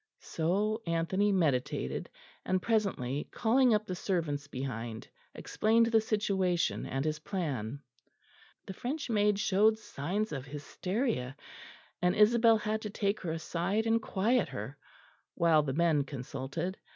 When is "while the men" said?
15.35-16.03